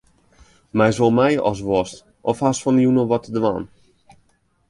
[0.77, 1.97] Meist wol mei ast wolst
[2.29, 3.65] of hast fan 'e jûn al wat te dwaan?